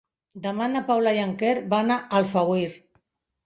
Demà 0.45 0.69
na 0.71 0.81
Paula 0.87 1.13
i 1.19 1.21
en 1.25 1.37
Quer 1.43 1.53
van 1.77 1.95
a 1.99 2.01
Alfauir. 2.23 2.69